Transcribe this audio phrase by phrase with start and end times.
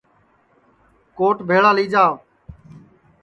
[1.17, 2.11] کوٹ بھیݪا لی جاو